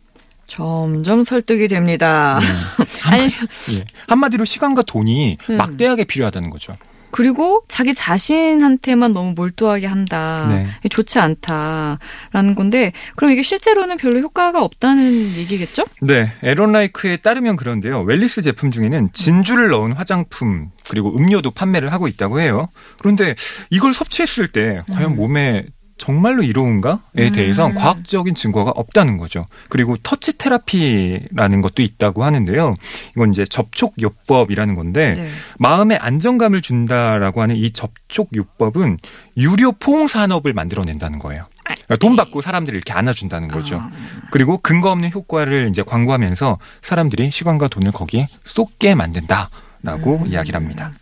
점점 0.46 1.24
설득이 1.24 1.68
됩니다. 1.68 2.38
음. 2.38 2.84
아니, 3.10 3.24
예. 3.24 3.84
한마디로 4.08 4.44
시간과 4.44 4.82
돈이 4.82 5.38
음. 5.50 5.56
막대하게 5.56 6.04
필요하다는 6.04 6.50
거죠. 6.50 6.74
그리고 7.10 7.64
자기 7.66 7.94
자신한테만 7.94 9.14
너무 9.14 9.32
몰두하게 9.34 9.86
한다. 9.86 10.48
네. 10.50 10.88
좋지 10.90 11.18
않다라는 11.18 12.54
건데, 12.54 12.92
그럼 13.16 13.30
이게 13.30 13.42
실제로는 13.42 13.96
별로 13.96 14.20
효과가 14.20 14.62
없다는 14.62 15.34
얘기겠죠? 15.36 15.84
네, 16.02 16.30
에런라이크에 16.42 17.16
따르면 17.16 17.56
그런데요. 17.56 18.02
웰리스 18.02 18.42
제품 18.42 18.70
중에는 18.70 19.10
진주를 19.14 19.70
넣은 19.70 19.92
화장품 19.92 20.70
그리고 20.86 21.16
음료도 21.16 21.52
판매를 21.52 21.90
하고 21.90 22.06
있다고 22.06 22.40
해요. 22.40 22.68
그런데 22.98 23.34
이걸 23.70 23.94
섭취했을 23.94 24.48
때 24.48 24.82
과연 24.92 25.12
음. 25.12 25.16
몸에 25.16 25.64
정말로 25.98 26.42
이로운가에 26.42 26.98
음. 27.18 27.32
대해서 27.32 27.72
과학적인 27.72 28.34
증거가 28.34 28.70
없다는 28.70 29.16
거죠. 29.16 29.46
그리고 29.68 29.96
터치 30.02 30.36
테라피라는 30.36 31.62
것도 31.62 31.82
있다고 31.82 32.24
하는데요. 32.24 32.74
이건 33.16 33.32
이제 33.32 33.44
접촉 33.44 33.94
요법이라는 34.00 34.74
건데 34.74 35.14
네. 35.14 35.28
마음의 35.58 35.98
안정감을 35.98 36.60
준다라고 36.60 37.40
하는 37.40 37.56
이 37.56 37.70
접촉 37.70 38.28
요법은 38.34 38.98
유료 39.38 39.72
포옹 39.72 40.06
산업을 40.06 40.52
만들어낸다는 40.52 41.18
거예요. 41.18 41.46
그러니까 41.64 41.96
돈 41.96 42.14
받고 42.14 42.42
사람들이 42.42 42.76
이렇게 42.76 42.92
안아준다는 42.92 43.48
거죠. 43.48 43.76
아, 43.76 43.90
그리고 44.30 44.58
근거 44.58 44.90
없는 44.90 45.10
효과를 45.10 45.68
이제 45.70 45.82
광고하면서 45.82 46.58
사람들이 46.82 47.30
시간과 47.30 47.68
돈을 47.68 47.92
거기에 47.92 48.28
쏟게 48.44 48.94
만든다라고 48.94 50.18
음. 50.18 50.26
이야기를 50.26 50.60
합니다. 50.60 50.92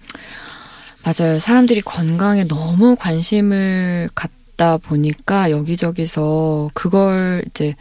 맞아요. 1.05 1.39
사람들이 1.39 1.83
건강에 1.83 2.45
너무 2.45 2.97
관심을 2.97 4.09
갖 4.15 4.31
다 4.57 4.77
보니까 4.79 5.51
여기저기서 5.51 6.71
그걸 6.75 7.43
이제 7.51 7.75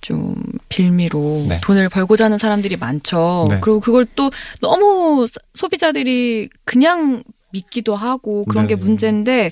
좀 0.00 0.34
빌미로 0.68 1.46
네. 1.48 1.60
돈을 1.62 1.88
벌고자 1.88 2.24
하는 2.26 2.38
사람들이 2.38 2.76
많죠. 2.76 3.46
네. 3.48 3.58
그리고 3.60 3.80
그걸 3.80 4.06
또 4.16 4.30
너무 4.60 5.26
소비자들이 5.54 6.48
그냥 6.64 7.22
믿기도 7.52 7.96
하고 7.96 8.44
그런 8.44 8.66
게 8.66 8.76
네. 8.76 8.84
문제인데 8.84 9.50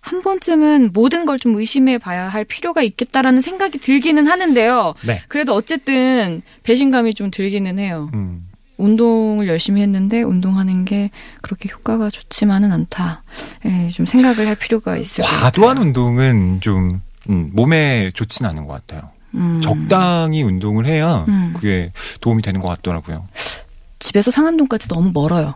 한 0.00 0.22
번쯤은 0.22 0.90
모든 0.92 1.24
걸 1.24 1.38
좀 1.38 1.56
의심해 1.56 1.96
봐야 1.98 2.28
할 2.28 2.44
필요가 2.44 2.82
있겠다라는 2.82 3.40
생각이 3.40 3.78
들기는 3.78 4.26
하는데요. 4.26 4.94
네. 5.06 5.22
그래도 5.28 5.54
어쨌든 5.54 6.42
배신감이 6.64 7.14
좀 7.14 7.30
들기는 7.30 7.78
해요. 7.78 8.10
음. 8.14 8.46
운동을 8.76 9.46
열심히 9.48 9.82
했는데 9.82 10.22
운동하는 10.22 10.84
게 10.86 11.10
그렇게 11.42 11.68
효과가 11.70 12.10
좋지만은 12.10 12.72
않다. 12.72 13.22
예, 13.66 13.88
좀 13.90 14.06
생각을 14.06 14.46
할 14.46 14.54
필요가 14.54 14.96
있을 14.96 15.22
것 15.24 15.30
과도한 15.30 15.76
같아요. 15.76 15.86
운동은 15.86 16.60
좀 16.60 17.00
음, 17.28 17.50
몸에 17.52 18.10
좋진 18.14 18.46
않은 18.46 18.66
것 18.66 18.72
같아요. 18.86 19.10
음, 19.34 19.60
적당히 19.62 20.42
운동을 20.42 20.86
해야 20.86 21.24
음. 21.28 21.52
그게 21.54 21.92
도움이 22.20 22.42
되는 22.42 22.60
것 22.60 22.68
같더라고요. 22.68 23.28
집에서 23.98 24.30
상암동까지 24.30 24.88
너무 24.88 25.10
멀어요. 25.12 25.54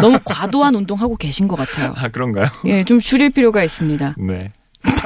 너무 0.00 0.18
과도한 0.24 0.74
운동하고 0.74 1.16
계신 1.16 1.46
것 1.48 1.56
같아요. 1.56 1.92
아 1.96 2.08
그런가요? 2.08 2.46
예, 2.66 2.82
좀 2.84 2.98
줄일 3.00 3.30
필요가 3.30 3.62
있습니다. 3.62 4.14
네. 4.18 4.50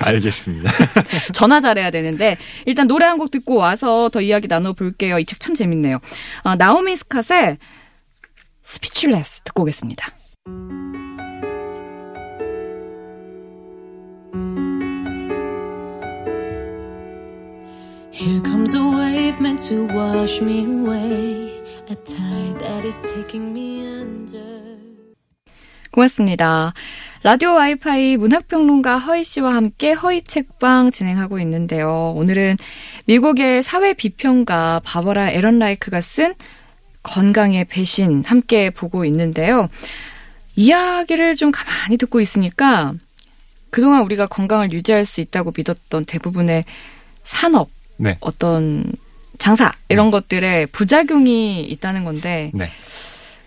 알겠습니다. 0.00 0.71
전화 1.33 1.61
잘해야 1.61 1.90
되는데 1.90 2.37
일단 2.66 2.87
노래 2.88 3.04
한 3.04 3.18
곡 3.18 3.30
듣고 3.30 3.54
와서 3.57 4.09
더 4.12 4.21
이야기 4.21 4.49
나눠볼게요. 4.49 5.18
이 5.18 5.25
책 5.25 5.38
참 5.40 5.54
재밌네요. 5.54 5.99
아, 6.45 6.57
나오미 6.57 6.95
스캇의 6.95 7.59
Speechless 8.65 9.43
듣고 9.42 9.62
오겠습니다. 9.62 10.09
Here 18.21 18.43
comes 18.43 18.75
a 18.75 18.83
wave 18.83 19.41
meant 19.41 19.63
to 19.69 19.87
wash 19.95 20.43
me 20.43 20.65
away. 20.65 21.63
A 21.89 21.95
tide 21.95 22.59
that 22.59 22.85
is 22.85 23.01
taking 23.15 23.53
me 23.53 23.87
under. 23.87 24.77
고맙습니다. 25.93 26.75
라디오 27.23 27.53
와이파이 27.55 28.17
문학평론가 28.17 28.99
허희 28.99 29.23
씨와 29.23 29.55
함께 29.55 29.93
허희 29.93 30.23
책방 30.23 30.91
진행하고 30.91 31.39
있는데요. 31.39 32.13
오늘은 32.17 32.57
미국의 33.05 33.63
사회 33.63 33.95
비평가 33.95 34.81
바버라 34.83 35.31
에런 35.31 35.61
라이크가 35.61 36.01
쓴 36.01 36.35
건강의 37.05 37.67
배신 37.67 38.25
함께 38.27 38.71
보고 38.71 39.05
있는데요. 39.05 39.69
이야기를 40.57 41.37
좀 41.37 41.53
가만히 41.53 41.97
듣고 41.97 42.21
있으니까 42.21 42.95
그동안 43.71 44.03
우리가 44.03 44.27
건강을 44.27 44.73
유지할 44.73 45.07
수 45.07 45.21
있다고 45.21 45.53
믿었던 45.57 46.05
대부분의 46.05 46.65
산업, 47.23 47.69
네. 47.99 48.17
어떤 48.21 48.90
장사 49.38 49.73
이런 49.88 50.11
것들에 50.11 50.67
부작용이 50.67 51.64
있다는 51.64 52.05
건데 52.05 52.50
네. 52.55 52.71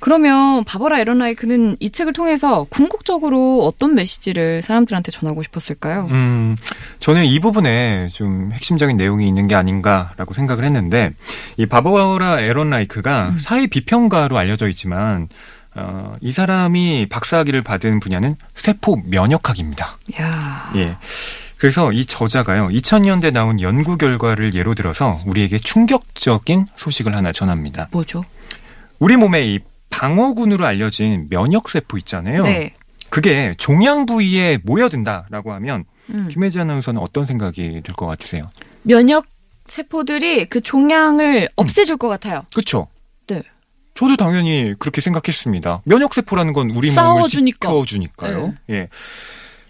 그러면 0.02 0.64
바버라 0.64 1.00
에런라이크는 1.00 1.78
이 1.80 1.92
책을 1.92 2.14
통해서 2.14 2.66
궁극적으로 2.70 3.64
어떤 3.64 3.94
메시지를 3.94 4.64
사람들한테 4.64 5.12
전하고 5.12 5.44
싶었을까요? 5.44 6.08
음, 6.10 6.58
저는 7.00 7.24
이 7.24 7.40
부분에 7.40 8.10
좀 8.12 8.52
핵심적인 8.52 8.98
내용이 8.98 9.28
있는 9.28 9.48
게 9.48 9.54
아닌가라고 9.54 10.34
생각을 10.34 10.66
했는데, 10.66 11.12
이 11.56 11.68
바버라 11.68 12.42
에런 12.42 12.72
라이크가 12.72 13.30
음. 13.30 13.38
사회 13.38 13.68
비평가로 13.68 14.40
알려져 14.40 14.68
있지만, 14.70 15.30
어, 15.76 16.16
이 16.20 16.32
사람이 16.32 17.08
박사학위를 17.10 17.62
받은 17.62 18.00
분야는 18.00 18.38
세포 18.56 18.96
면역학입니다. 19.06 19.98
야, 20.20 20.72
예. 20.78 20.96
그래서 21.62 21.92
이 21.92 22.08
저자가요, 22.08 22.70
2000년대 22.70 23.32
나온 23.32 23.62
연구 23.62 23.96
결과를 23.96 24.56
예로 24.56 24.74
들어서 24.74 25.20
우리에게 25.28 25.60
충격적인 25.60 26.66
소식을 26.76 27.16
하나 27.16 27.32
전합니다. 27.32 27.88
뭐죠? 27.92 28.26
우리 28.98 29.16
몸의 29.16 29.54
이 29.54 29.60
방어군으로 29.92 30.66
알려진 30.66 31.28
면역세포 31.30 32.00
있잖아요. 32.00 32.42
네. 32.42 32.74
그게 33.12 33.54
종양 33.60 34.08
부위에 34.08 34.58
모여든다라고 34.64 35.54
하면 35.54 35.84
음. 36.10 36.28
김혜지 36.32 36.60
아나운서는 36.60 37.00
어떤 37.00 37.28
생각이 37.28 37.82
들 37.84 37.94
것 37.94 38.08
같으세요? 38.08 38.48
면역 38.82 39.28
세포들이 39.68 40.50
그 40.50 40.62
종양을 40.62 41.48
없애줄 41.58 41.98
것 41.98 42.08
같아요. 42.08 42.42
그렇죠? 42.56 42.88
네. 43.28 43.44
저도 43.94 44.16
당연히 44.16 44.74
그렇게 44.80 45.00
생각했습니다. 45.00 45.84
면역 45.86 46.16
세포라는 46.16 46.54
건 46.54 46.72
우리 46.72 46.88
몸을 46.90 46.92
싸워주니까. 46.94 47.70
지켜주니까요. 47.70 48.56
예. 48.72 48.88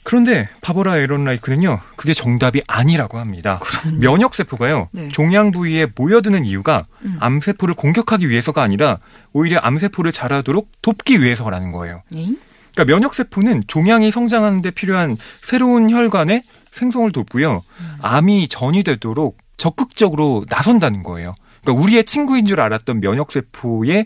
그런데 0.03 0.49
바버라 0.61 0.97
에런 0.97 1.25
라이크는요, 1.25 1.79
그게 1.95 2.13
정답이 2.13 2.61
아니라고 2.67 3.19
합니다. 3.19 3.59
면역세포가요, 3.99 4.89
네. 4.91 5.09
종양 5.09 5.51
부위에 5.51 5.87
모여드는 5.95 6.43
이유가 6.45 6.83
음. 7.03 7.17
암세포를 7.19 7.75
공격하기 7.75 8.27
위해서가 8.29 8.63
아니라 8.63 8.97
오히려 9.31 9.59
암세포를 9.59 10.11
자라도록 10.11 10.71
돕기 10.81 11.21
위해서라는 11.21 11.71
거예요. 11.71 12.01
네? 12.09 12.35
그러니까 12.73 12.93
면역세포는 12.95 13.65
종양이 13.67 14.11
성장하는 14.11 14.61
데 14.61 14.71
필요한 14.71 15.17
새로운 15.41 15.89
혈관의 15.89 16.43
생성을 16.71 17.11
돕고요. 17.11 17.61
음. 17.79 17.97
암이 18.01 18.47
전이되도록 18.47 19.37
적극적으로 19.57 20.45
나선다는 20.49 21.03
거예요. 21.03 21.35
그러니까 21.61 21.83
우리의 21.83 22.05
친구인 22.05 22.45
줄 22.45 22.59
알았던 22.59 23.01
면역세포에 23.01 24.05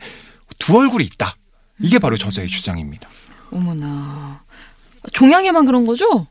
두 0.59 0.77
얼굴이 0.77 1.05
있다. 1.05 1.37
이게 1.79 1.99
바로 1.99 2.17
저자의 2.17 2.47
주장입니다. 2.47 3.07
어머나. 3.51 4.43
종양에만 5.11 5.65
그런 5.65 5.85
거죠? 5.85 6.27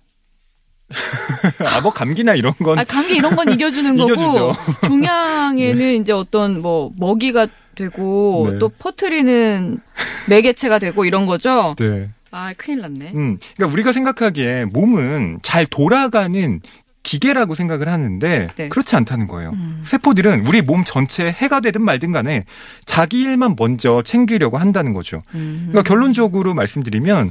아, 1.64 1.81
뭐 1.81 1.93
감기나 1.93 2.35
이런 2.35 2.52
건 2.54 2.78
아, 2.78 2.85
감기 2.85 3.16
이런 3.16 3.35
건 3.35 3.50
이겨주는 3.50 3.97
거고. 3.97 4.52
종양에는 4.87 5.95
이제 6.00 6.12
어떤 6.12 6.61
뭐 6.61 6.93
먹이가 6.99 7.49
되고 7.75 8.49
네. 8.52 8.59
또 8.59 8.69
퍼트리는 8.69 9.81
매개체가 10.28 10.78
되고 10.78 11.04
이런 11.04 11.26
거죠. 11.26 11.75
네. 11.78 12.11
아 12.31 12.52
큰일 12.57 12.81
났네. 12.81 13.12
음, 13.14 13.38
그러니까 13.57 13.73
우리가 13.73 13.93
생각하기에 13.93 14.66
몸은 14.66 15.38
잘 15.43 15.66
돌아가는 15.66 16.61
기계라고 17.04 17.54
생각을 17.54 17.88
하는데 17.88 18.49
네. 18.57 18.69
그렇지 18.69 18.97
않다는 18.97 19.28
거예요. 19.28 19.50
음. 19.50 19.83
세포들은 19.85 20.47
우리 20.47 20.62
몸 20.62 20.85
전체에 20.85 21.31
해가 21.31 21.61
되든 21.61 21.83
말든 21.83 22.12
간에 22.12 22.45
자기 22.87 23.21
일만 23.21 23.54
먼저 23.59 24.02
챙기려고 24.02 24.59
한다는 24.59 24.95
거죠. 24.95 25.21
음. 25.35 25.69
그러니까 25.69 25.83
결론적으로 25.83 26.54
말씀드리면 26.54 27.31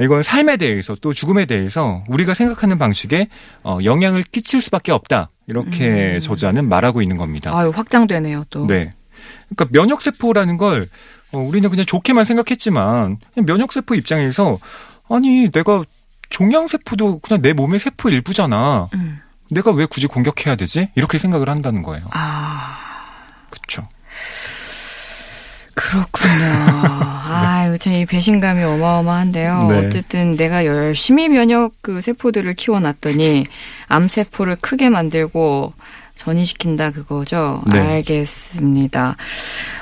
이건 0.00 0.22
삶에 0.22 0.56
대해서 0.56 0.96
또 1.00 1.12
죽음에 1.12 1.44
대해서 1.44 2.02
우리가 2.08 2.34
생각하는 2.34 2.78
방식에 2.78 3.28
어, 3.62 3.78
영향을 3.84 4.22
끼칠 4.22 4.60
수밖에 4.62 4.92
없다. 4.92 5.28
이렇게 5.46 6.14
음. 6.14 6.20
저자는 6.20 6.68
말하고 6.68 7.02
있는 7.02 7.16
겁니다. 7.16 7.56
아유 7.56 7.70
확장되네요 7.74 8.44
또. 8.50 8.66
네. 8.66 8.92
그러니까 9.48 9.66
면역 9.70 10.00
세포라는 10.02 10.56
걸 10.56 10.88
어, 11.32 11.38
우리는 11.38 11.68
그냥 11.68 11.84
좋게만 11.86 12.24
생각했지만 12.24 13.18
그냥 13.34 13.46
면역 13.46 13.72
세포 13.72 13.94
입장에서 13.94 14.58
아니 15.08 15.50
내가 15.50 15.84
종양 16.30 16.68
세포도 16.68 17.18
그냥 17.18 17.42
내 17.42 17.52
몸의 17.52 17.78
세포 17.78 18.08
일부잖아. 18.08 18.88
음. 18.94 19.20
내가 19.50 19.70
왜 19.70 19.84
굳이 19.84 20.06
공격해야 20.06 20.56
되지? 20.56 20.88
이렇게 20.94 21.18
생각을 21.18 21.50
한다는 21.50 21.82
거예요. 21.82 22.04
아 22.12 22.78
그렇죠. 23.50 23.86
그렇군요. 25.74 27.21
참 27.78 27.92
이 27.94 28.06
배신감이 28.06 28.62
어마어마한데요. 28.62 29.68
네. 29.68 29.86
어쨌든 29.86 30.36
내가 30.36 30.64
열심히 30.64 31.28
면역 31.28 31.72
그 31.82 32.00
세포들을 32.00 32.54
키워놨더니 32.54 33.46
암 33.88 34.08
세포를 34.08 34.56
크게 34.56 34.88
만들고 34.88 35.72
전이시킨다 36.14 36.90
그거죠. 36.90 37.62
네. 37.72 37.78
알겠습니다. 37.80 39.16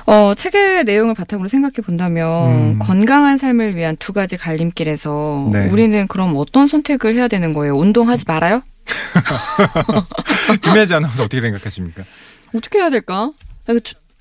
어, 0.06 0.32
책의 0.34 0.84
내용을 0.84 1.14
바탕으로 1.14 1.48
생각해 1.48 1.74
본다면 1.84 2.52
음. 2.52 2.78
건강한 2.78 3.36
삶을 3.36 3.76
위한 3.76 3.96
두 3.98 4.12
가지 4.12 4.36
갈림길에서 4.36 5.50
네. 5.52 5.66
우리는 5.68 6.06
그럼 6.08 6.34
어떤 6.36 6.66
선택을 6.66 7.14
해야 7.14 7.28
되는 7.28 7.52
거예요? 7.52 7.76
운동하지 7.76 8.24
말아요? 8.26 8.62
김혜지 10.62 10.94
아나운서 10.94 11.24
어떻게 11.24 11.40
생각하십니까? 11.40 12.04
어떻게 12.54 12.78
해야 12.78 12.90
될까? 12.90 13.30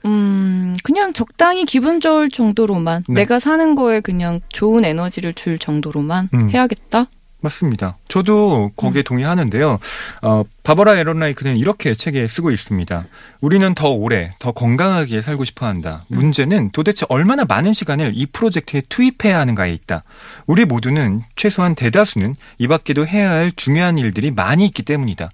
음, 0.05 0.75
그냥 0.83 1.13
적당히 1.13 1.65
기분 1.65 1.99
좋을 1.99 2.29
정도로만 2.29 3.03
네. 3.07 3.21
내가 3.21 3.39
사는 3.39 3.75
거에 3.75 3.99
그냥 3.99 4.39
좋은 4.49 4.85
에너지를 4.85 5.33
줄 5.33 5.59
정도로만 5.59 6.29
음. 6.33 6.49
해야겠다. 6.49 7.07
맞습니다. 7.41 7.97
저도 8.07 8.65
음. 8.65 8.69
거기에 8.75 9.01
동의하는데요. 9.01 9.79
어, 10.23 10.43
바버라 10.63 10.97
에런라이크는 10.97 11.57
이렇게 11.57 11.93
책에 11.93 12.27
쓰고 12.27 12.51
있습니다. 12.51 13.03
우리는 13.41 13.73
더 13.75 13.89
오래, 13.89 14.31
더 14.39 14.51
건강하게 14.51 15.21
살고 15.21 15.45
싶어 15.45 15.65
한다. 15.65 16.03
음. 16.11 16.15
문제는 16.15 16.71
도대체 16.71 17.05
얼마나 17.09 17.45
많은 17.45 17.73
시간을 17.73 18.11
이 18.15 18.25
프로젝트에 18.25 18.81
투입해야 18.89 19.39
하는가에 19.39 19.73
있다. 19.73 20.03
우리 20.47 20.65
모두는 20.65 21.21
최소한 21.35 21.75
대다수는 21.75 22.35
이 22.57 22.67
밖에도 22.67 23.07
해야 23.07 23.31
할 23.31 23.51
중요한 23.55 23.97
일들이 23.97 24.31
많이 24.31 24.65
있기 24.65 24.83
때문이다. 24.83 25.29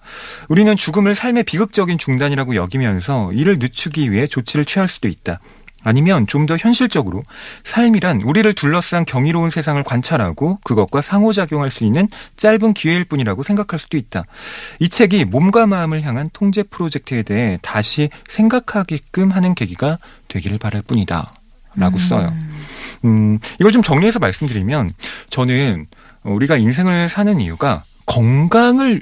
우리는 0.48 0.76
죽음을 0.78 1.16
삶의 1.16 1.44
비극적인 1.44 1.98
중단이라고 1.98 2.56
여기면서 2.56 3.34
이를 3.34 3.58
늦추기 3.60 4.12
위해 4.12 4.28
조치를 4.28 4.66
취할 4.66 4.88
수도 4.88 5.08
있다. 5.08 5.40
아니면 5.86 6.26
좀 6.28 6.46
더 6.46 6.58
현실적으로 6.58 7.24
삶이란 7.64 8.22
우리를 8.22 8.54
둘러싼 8.54 9.04
경이로운 9.04 9.50
세상을 9.50 9.82
관찰하고 9.82 10.60
그것과 10.64 11.02
상호작용할 11.02 11.72
수 11.72 11.84
있는 11.84 12.08
짧은 12.36 12.74
기회일 12.74 13.06
뿐이라고 13.06 13.42
생각할 13.42 13.80
수도 13.80 13.98
있다. 13.98 14.26
이 14.80 14.90
책이 14.90 15.26
몸과 15.26 15.66
마음을 15.66 16.04
향한 16.04 16.30
통제 16.34 16.62
프로젝트에 16.62 17.24
대해 17.24 17.58
다시 17.64 18.10
생각하게끔 18.30 19.32
하는 19.32 19.56
계기가 19.56 19.98
되기를 20.28 20.60
바랄 20.60 20.84
뿐이다. 20.84 21.32
라고 21.78 22.00
써요. 22.00 22.32
음, 23.06 23.40
이걸 23.60 23.72
좀 23.72 23.82
정리해서 23.82 24.20
말씀드리면 24.20 24.92
저는 25.30 25.88
우리가 26.24 26.58
인생을 26.58 27.10
사는 27.10 27.42
이유가 27.42 27.84
건강을 28.06 29.02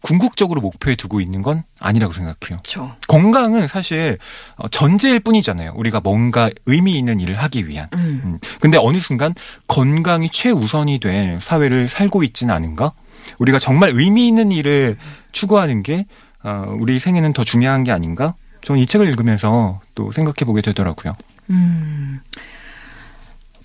궁극적으로 0.00 0.60
목표에 0.60 0.94
두고 0.94 1.20
있는 1.20 1.42
건 1.42 1.64
아니라고 1.80 2.12
생각해요. 2.12 2.36
그렇죠. 2.40 2.96
건강은 3.08 3.66
사실 3.66 4.18
어, 4.56 4.68
전제일 4.68 5.20
뿐이잖아요. 5.20 5.72
우리가 5.76 6.00
뭔가 6.00 6.50
의미 6.66 6.98
있는 6.98 7.20
일을 7.20 7.36
하기 7.36 7.68
위한. 7.68 7.88
음. 7.94 8.20
음. 8.24 8.38
근데 8.60 8.78
어느 8.78 8.98
순간 8.98 9.34
건강이 9.66 10.30
최우선이 10.30 11.00
된 11.00 11.38
사회를 11.40 11.88
살고 11.88 12.22
있지는 12.22 12.54
않은가? 12.54 12.92
우리가 13.38 13.58
정말 13.58 13.90
의미 13.94 14.28
있는 14.28 14.52
일을 14.52 14.96
추구하는 15.32 15.82
게 15.82 16.06
어, 16.42 16.74
우리 16.78 16.98
생에는 16.98 17.32
더 17.32 17.44
중요한 17.44 17.84
게 17.84 17.92
아닌가? 17.92 18.34
저는 18.64 18.80
이 18.80 18.86
책을 18.86 19.06
읽으면서 19.08 19.80
또 19.94 20.12
생각해 20.12 20.44
보게 20.44 20.62
되더라고요. 20.62 21.16
음. 21.50 22.20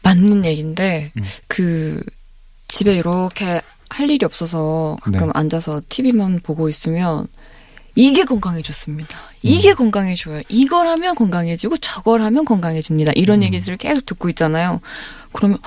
맞는 0.01 0.45
얘기인데 0.45 1.11
음. 1.17 1.23
그 1.47 2.03
집에 2.67 2.95
이렇게 2.95 3.61
할 3.93 4.09
일이 4.09 4.25
없어서 4.25 4.97
가끔 5.01 5.27
네. 5.27 5.31
앉아서 5.35 5.81
TV만 5.87 6.39
보고 6.43 6.67
있으면 6.69 7.27
이게 7.95 8.23
건강해졌습니다. 8.23 9.15
이게 9.43 9.69
음. 9.71 9.75
건강해져요. 9.75 10.41
이걸 10.49 10.87
하면 10.87 11.13
건강해지고 11.13 11.77
저걸 11.77 12.23
하면 12.23 12.43
건강해집니다. 12.43 13.11
이런 13.15 13.39
음. 13.39 13.43
얘기들을 13.43 13.77
계속 13.77 14.05
듣고 14.07 14.29
있잖아요. 14.29 14.81
그러면 15.31 15.59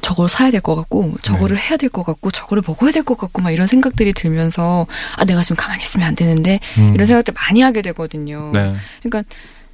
저걸 0.00 0.30
사야 0.30 0.50
될 0.50 0.60
것 0.62 0.74
같고 0.76 1.14
저거를 1.22 1.56
네. 1.58 1.62
해야 1.62 1.76
될 1.76 1.90
것 1.90 2.02
같고 2.04 2.30
저거를 2.30 2.62
먹어야 2.66 2.90
될 2.90 3.02
것 3.04 3.18
같고 3.18 3.42
막 3.42 3.50
이런 3.50 3.66
생각들이 3.66 4.14
들면서 4.14 4.86
아 5.16 5.24
내가 5.26 5.42
지금 5.42 5.56
가만히 5.56 5.82
있으면 5.82 6.08
안 6.08 6.14
되는데 6.14 6.58
음. 6.78 6.94
이런 6.94 7.06
생각들 7.06 7.34
많이 7.34 7.60
하게 7.60 7.82
되거든요. 7.82 8.50
네. 8.54 8.74
그러니까 9.02 9.22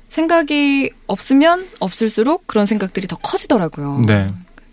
생각이 0.09 0.91
없으면 1.07 1.69
없을수록 1.79 2.49
그런 2.49 2.67
생각들이 2.67 3.07
더 3.07 3.15
커지더라고요. 3.17 4.03
네. 4.07 4.29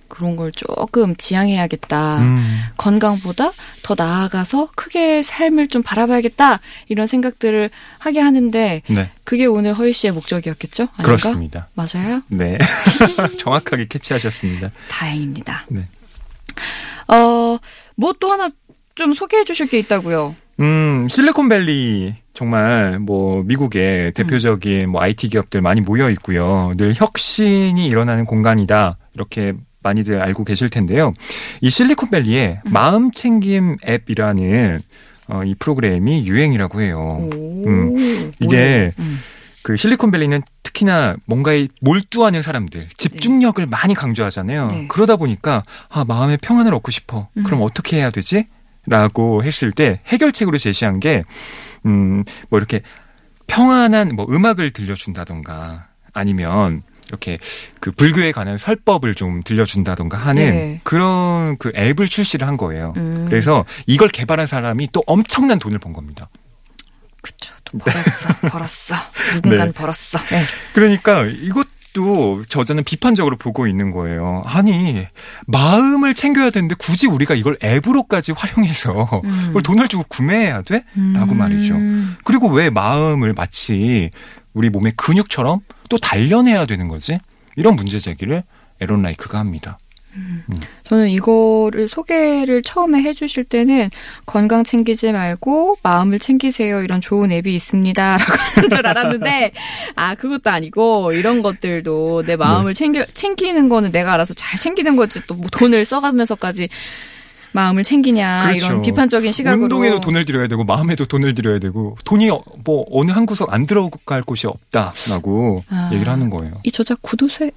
그런 0.07 0.35
걸 0.35 0.51
조금 0.51 1.15
지양해야겠다. 1.15 2.19
음. 2.19 2.59
건강보다 2.77 3.51
더 3.83 3.95
나아가서 3.97 4.69
크게 4.75 5.23
삶을 5.23 5.67
좀 5.67 5.83
바라봐야겠다. 5.83 6.59
이런 6.87 7.07
생각들을 7.07 7.69
하게 7.99 8.19
하는데 8.19 8.81
네. 8.87 9.09
그게 9.23 9.45
오늘 9.45 9.73
허희 9.73 9.93
씨의 9.93 10.13
목적이었겠죠? 10.13 10.83
아닌가? 10.83 11.03
그렇습니다. 11.03 11.67
맞아요? 11.75 12.21
네. 12.27 12.57
정확하게 13.37 13.87
캐치하셨습니다. 13.87 14.71
다행입니다. 14.89 15.65
네. 15.69 15.85
어, 17.07 17.57
뭐 17.95 18.13
또 18.19 18.31
하나 18.31 18.49
좀 18.95 19.13
소개해 19.13 19.43
주실 19.43 19.67
게 19.67 19.77
있다고요. 19.79 20.35
음, 20.59 21.07
실리콘밸리 21.09 22.15
정말 22.33 22.97
뭐 22.99 23.43
미국의 23.43 24.13
대표적인 24.13 24.89
뭐 24.89 25.01
IT 25.01 25.29
기업들 25.29 25.61
많이 25.61 25.81
모여 25.81 26.09
있고요. 26.11 26.71
늘 26.77 26.93
혁신이 26.95 27.85
일어나는 27.87 28.25
공간이다. 28.25 28.97
이렇게 29.13 29.53
많이들 29.83 30.21
알고 30.21 30.43
계실 30.43 30.69
텐데요. 30.69 31.13
이 31.61 31.69
실리콘밸리에 31.69 32.61
음. 32.65 32.71
마음 32.71 33.11
챙김 33.11 33.77
앱이라는 33.87 34.81
어, 35.29 35.43
이 35.43 35.55
프로그램이 35.55 36.25
유행이라고 36.27 36.81
해요. 36.81 37.01
오. 37.01 37.67
음. 37.67 38.31
이게 38.39 38.93
음. 38.99 39.19
그 39.61 39.75
실리콘밸리는 39.75 40.41
특히나 40.63 41.17
뭔가에 41.25 41.67
몰두하는 41.81 42.41
사람들, 42.41 42.87
집중력을 42.97 43.65
많이 43.65 43.93
강조하잖아요. 43.93 44.67
네. 44.67 44.87
그러다 44.87 45.17
보니까 45.17 45.63
아 45.89 46.05
마음의 46.05 46.37
평안을 46.41 46.73
얻고 46.73 46.91
싶어. 46.91 47.27
그럼 47.43 47.61
음. 47.61 47.63
어떻게 47.63 47.97
해야 47.97 48.09
되지? 48.09 48.47
라고 48.85 49.43
했을 49.43 49.73
때 49.73 49.99
해결책으로 50.07 50.57
제시한 50.57 51.01
게 51.01 51.23
음, 51.85 52.23
뭐 52.49 52.57
이렇게 52.57 52.81
평안한 53.47 54.15
뭐 54.15 54.25
음악을 54.29 54.71
들려준다던가 54.71 55.87
아니면 56.13 56.81
이렇게 57.07 57.37
그 57.79 57.91
불교에 57.91 58.31
관한 58.31 58.57
설법을 58.57 59.15
좀 59.15 59.41
들려준다던가 59.43 60.17
하는 60.17 60.41
네. 60.43 60.81
그런 60.83 61.57
그 61.57 61.71
앱을 61.75 62.07
출시를 62.07 62.47
한 62.47 62.57
거예요. 62.57 62.93
음. 62.97 63.25
그래서 63.29 63.65
이걸 63.85 64.09
개발한 64.09 64.47
사람이 64.47 64.89
또 64.91 65.03
엄청난 65.07 65.59
돈을 65.59 65.79
번 65.79 65.93
겁니다. 65.93 66.29
그쵸. 67.21 67.53
또 67.65 67.77
벌었어. 67.77 68.33
벌었어. 68.49 68.95
누군간 69.35 69.67
네. 69.67 69.73
벌었어. 69.73 70.19
네. 70.29 70.45
그러니까 70.73 71.25
이것도 71.25 72.45
저자는 72.47 72.83
비판적으로 72.83 73.37
보고 73.37 73.67
있는 73.67 73.91
거예요. 73.91 74.43
아니 74.45 75.05
마음을 75.47 76.13
챙겨야 76.13 76.51
되는데 76.51 76.75
굳이 76.75 77.07
우리가 77.07 77.35
이걸 77.35 77.57
앱으로까지 77.61 78.33
활용해서 78.33 79.21
음. 79.25 79.53
돈을 79.61 79.87
주고 79.87 80.03
구매해야 80.07 80.61
돼? 80.61 80.83
라고 81.13 81.33
말이죠. 81.33 81.75
그리고 82.23 82.49
왜 82.49 82.69
마음을 82.69 83.33
마치 83.33 84.11
우리 84.57 84.69
몸의 84.71 84.93
근육처럼 84.97 85.59
또 85.87 85.97
단련해야 85.99 86.65
되는 86.65 86.87
거지? 86.87 87.19
이런 87.55 87.75
문제 87.75 87.99
제기를 87.99 88.43
에런 88.81 89.03
라이크가 89.03 89.37
합니다. 89.37 89.77
저는 90.83 91.09
이거를 91.09 91.87
소개를 91.87 92.63
처음에 92.63 93.03
해주실 93.03 93.43
때는 93.43 93.91
건강 94.25 94.63
챙기지 94.63 95.11
말고 95.11 95.77
마음을 95.83 96.17
챙기세요. 96.17 96.81
이런 96.81 97.01
좋은 97.01 97.31
앱이 97.31 97.53
있습니다라고 97.53 98.23
하는 98.55 98.69
줄 98.71 98.87
알았는데 98.87 99.51
아 99.95 100.15
그것도 100.15 100.49
아니고 100.49 101.11
이런 101.13 101.43
것들도 101.43 102.23
내 102.25 102.35
마음을 102.35 102.73
챙겨 102.73 103.05
챙기는 103.13 103.69
거는 103.69 103.91
내가 103.91 104.13
알아서 104.13 104.33
잘 104.33 104.59
챙기는 104.59 104.95
거지. 104.95 105.21
또 105.27 105.35
뭐 105.35 105.49
돈을 105.51 105.85
써가면서까지 105.85 106.67
마음을 107.53 107.83
챙기냐 107.83 108.47
그렇죠. 108.47 108.65
이런 108.65 108.81
비판적인 108.81 109.31
시각으로 109.31 109.63
운동에도 109.63 109.99
돈을 110.01 110.25
들여야 110.25 110.47
되고 110.47 110.63
마음에도 110.63 111.05
돈을 111.05 111.33
들여야 111.33 111.59
되고 111.59 111.97
돈이 112.05 112.29
어- 112.29 112.43
뭐 112.63 112.85
어느 112.91 113.11
한 113.11 113.25
구석 113.25 113.53
안 113.53 113.65
들어갈 113.65 114.21
곳이 114.21 114.47
없다라고 114.47 115.61
아. 115.69 115.89
얘기를 115.93 116.11
하는 116.11 116.29
거예요. 116.29 116.53
이 116.63 116.71
저자 116.71 116.95
구두쇠 117.01 117.51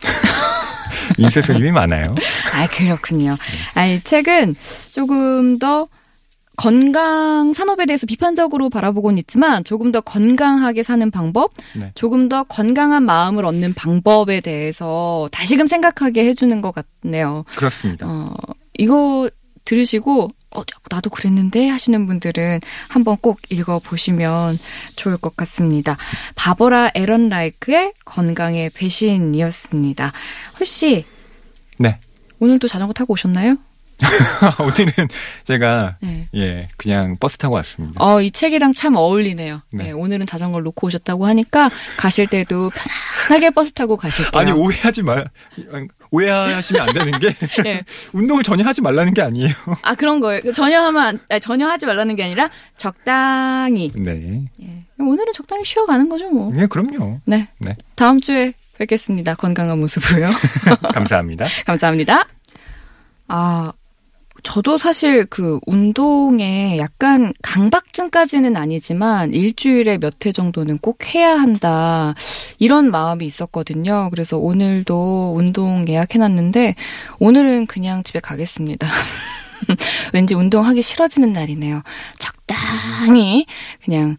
인쇄소님이 1.18 1.72
많아요. 1.72 2.14
아, 2.54 2.66
그렇군요. 2.68 3.36
아, 3.74 3.86
이 3.86 4.00
책은 4.00 4.54
조금 4.90 5.58
더 5.58 5.88
건강 6.56 7.52
산업에 7.54 7.86
대해서 7.86 8.06
비판적으로 8.06 8.68
바라보곤 8.68 9.16
있지만 9.18 9.64
조금 9.64 9.92
더 9.92 10.00
건강하게 10.02 10.82
사는 10.82 11.10
방법, 11.10 11.52
네. 11.74 11.90
조금 11.94 12.28
더 12.28 12.44
건강한 12.44 13.02
마음을 13.04 13.44
얻는 13.46 13.72
방법에 13.74 14.40
대해서 14.40 15.28
다시금 15.32 15.68
생각하게 15.68 16.24
해주는 16.26 16.60
것 16.60 16.74
같네요. 17.02 17.44
그렇습니다. 17.56 18.06
어, 18.06 18.30
이거 18.78 19.30
들으시고, 19.64 20.30
어, 20.52 20.62
나도 20.90 21.10
그랬는데 21.10 21.68
하시는 21.68 22.06
분들은 22.06 22.60
한번 22.88 23.16
꼭 23.18 23.40
읽어보시면 23.50 24.58
좋을 24.96 25.16
것 25.16 25.36
같습니다. 25.36 25.96
바버라 26.34 26.90
에런 26.94 27.28
라이크의 27.28 27.92
건강의 28.04 28.70
배신이었습니다. 28.70 30.12
헐씨, 30.58 31.04
네. 31.78 31.98
오늘도 32.40 32.68
자전거 32.68 32.92
타고 32.92 33.12
오셨나요? 33.12 33.56
오늘은 34.60 35.08
제가 35.44 35.96
네. 36.00 36.28
예 36.34 36.68
그냥 36.76 37.16
버스 37.18 37.36
타고 37.36 37.54
왔습니다. 37.56 38.02
어, 38.02 38.20
이 38.20 38.30
책이랑 38.30 38.74
참 38.74 38.96
어울리네요. 38.96 39.62
네. 39.72 39.84
네, 39.84 39.90
오늘은 39.92 40.26
자전거를 40.26 40.64
놓고 40.64 40.86
오셨다고 40.86 41.26
하니까 41.26 41.70
가실 41.98 42.26
때도 42.26 42.70
편하게 43.28 43.50
버스 43.50 43.72
타고 43.72 43.96
가실게요. 43.96 44.40
아니 44.40 44.52
오해하지 44.52 45.02
말 45.02 45.28
오해하시면 46.10 46.88
안 46.88 46.92
되는 46.94 47.18
게 47.18 47.34
네. 47.62 47.84
운동을 48.12 48.42
전혀 48.42 48.64
하지 48.64 48.80
말라는 48.80 49.14
게 49.14 49.22
아니에요. 49.22 49.52
아, 49.82 49.94
그런 49.94 50.20
거예요. 50.20 50.52
전혀 50.52 50.80
하면, 50.80 51.02
안- 51.02 51.20
아니, 51.28 51.40
전혀 51.40 51.68
하지 51.68 51.86
말라는 51.86 52.16
게 52.16 52.24
아니라 52.24 52.50
적당히. 52.76 53.90
네. 53.94 54.44
예. 54.62 54.84
오늘은 54.98 55.32
적당히 55.32 55.64
쉬어가는 55.64 56.08
거죠, 56.08 56.28
뭐. 56.30 56.52
예, 56.56 56.66
그럼요. 56.66 57.20
네. 57.24 57.48
네. 57.58 57.76
다음 57.94 58.20
주에 58.20 58.54
뵙겠습니다. 58.78 59.34
건강한 59.34 59.78
모습으로요. 59.78 60.30
감사합니다. 60.94 61.46
감사합니다. 61.66 62.26
아, 63.28 63.72
저도 64.42 64.78
사실 64.78 65.26
그 65.26 65.58
운동에 65.66 66.78
약간 66.78 67.32
강박증까지는 67.42 68.56
아니지만 68.56 69.32
일주일에 69.34 69.98
몇 69.98 70.14
회 70.26 70.32
정도는 70.32 70.78
꼭 70.78 71.14
해야 71.14 71.32
한다. 71.32 72.14
이런 72.58 72.90
마음이 72.90 73.24
있었거든요. 73.24 74.08
그래서 74.10 74.36
오늘도 74.36 75.34
운동 75.36 75.86
예약해놨는데 75.88 76.74
오늘은 77.20 77.66
그냥 77.66 78.02
집에 78.02 78.20
가겠습니다. 78.20 78.86
왠지 80.12 80.34
운동하기 80.34 80.82
싫어지는 80.82 81.32
날이네요. 81.32 81.82
적당히 82.18 83.46
그냥 83.82 84.16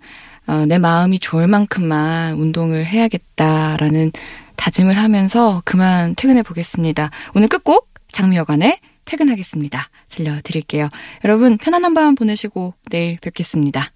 어, 0.47 0.65
내 0.65 0.79
마음이 0.79 1.19
좋을 1.19 1.47
만큼만 1.47 2.33
운동을 2.39 2.85
해야겠다라는 2.87 4.11
다짐을 4.55 4.97
하면서 4.97 5.61
그만 5.65 6.15
퇴근해 6.15 6.41
보겠습니다. 6.41 7.11
오늘 7.35 7.47
끝곡 7.47 7.89
장미여관의 8.11 8.79
퇴근하겠습니다. 9.11 9.89
들려드릴게요. 10.09 10.89
여러분 11.25 11.57
편안한 11.57 11.93
밤 11.93 12.15
보내시고 12.15 12.75
내일 12.89 13.17
뵙겠습니다. 13.19 13.91